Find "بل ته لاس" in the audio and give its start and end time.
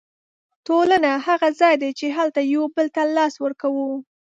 2.75-3.33